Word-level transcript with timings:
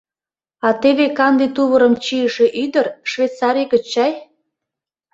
А 0.67 0.69
теве 0.81 1.07
канде 1.17 1.47
тувырым 1.55 1.93
чийыше 2.03 2.45
ӱдыр 2.63 2.85
Швейцарий 3.11 3.67
гыч 3.73 3.83
чай. 3.93 4.13